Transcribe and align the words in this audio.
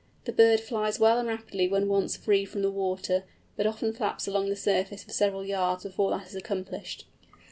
The 0.25 0.31
bird 0.33 0.59
flies 0.59 0.99
well 0.99 1.19
and 1.19 1.27
rapidly 1.29 1.67
when 1.67 1.87
once 1.87 2.17
free 2.17 2.43
from 2.43 2.63
the 2.63 2.71
water, 2.71 3.23
but 3.55 3.67
often 3.67 3.93
flaps 3.93 4.25
along 4.27 4.49
the 4.49 4.55
surface 4.55 5.03
for 5.03 5.11
several 5.11 5.45
yards 5.45 5.83
before 5.83 6.09
that 6.09 6.25
is 6.27 6.33
accomplished. 6.35 7.05